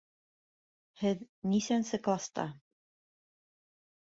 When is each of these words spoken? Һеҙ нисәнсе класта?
Һеҙ 1.01 1.21
нисәнсе 1.53 1.99
класта? 2.09 2.47